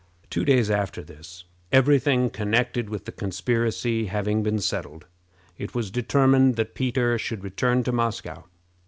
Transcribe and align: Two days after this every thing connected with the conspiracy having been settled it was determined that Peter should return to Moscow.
Two 0.31 0.43
days 0.43 0.71
after 0.71 1.03
this 1.03 1.43
every 1.71 1.99
thing 1.99 2.31
connected 2.31 2.89
with 2.89 3.05
the 3.05 3.11
conspiracy 3.11 4.07
having 4.07 4.41
been 4.41 4.57
settled 4.57 5.05
it 5.59 5.75
was 5.75 5.91
determined 5.91 6.55
that 6.55 6.73
Peter 6.73 7.19
should 7.19 7.43
return 7.43 7.83
to 7.83 7.91
Moscow. 7.91 8.45